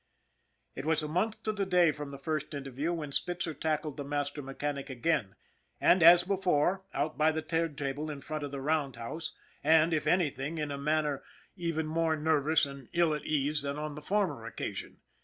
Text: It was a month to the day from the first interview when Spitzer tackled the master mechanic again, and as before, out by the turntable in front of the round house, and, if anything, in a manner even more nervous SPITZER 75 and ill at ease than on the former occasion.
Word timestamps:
It 0.73 0.83
was 0.83 1.03
a 1.03 1.07
month 1.07 1.43
to 1.43 1.51
the 1.51 1.63
day 1.63 1.91
from 1.91 2.09
the 2.09 2.17
first 2.17 2.55
interview 2.55 2.91
when 2.91 3.11
Spitzer 3.11 3.53
tackled 3.53 3.97
the 3.97 4.03
master 4.03 4.41
mechanic 4.41 4.89
again, 4.89 5.35
and 5.79 6.01
as 6.01 6.23
before, 6.23 6.83
out 6.91 7.19
by 7.19 7.31
the 7.31 7.43
turntable 7.43 8.09
in 8.09 8.21
front 8.21 8.43
of 8.43 8.49
the 8.49 8.61
round 8.61 8.95
house, 8.95 9.35
and, 9.63 9.93
if 9.93 10.07
anything, 10.07 10.57
in 10.57 10.71
a 10.71 10.75
manner 10.79 11.21
even 11.55 11.85
more 11.85 12.15
nervous 12.15 12.61
SPITZER 12.61 12.77
75 12.91 12.93
and 12.95 12.99
ill 12.99 13.13
at 13.13 13.25
ease 13.25 13.61
than 13.61 13.77
on 13.77 13.93
the 13.93 14.01
former 14.01 14.47
occasion. 14.47 15.01